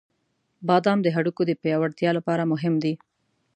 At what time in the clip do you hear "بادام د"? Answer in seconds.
0.67-1.07